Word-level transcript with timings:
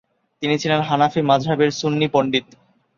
তিনি 0.41 0.55
ছিলেন 0.61 0.79
হানাফি 0.81 1.21
মাজহাব 1.29 1.59
এর 1.63 1.71
সুন্নী 1.79 2.07
পণ্ডিত। 2.13 2.45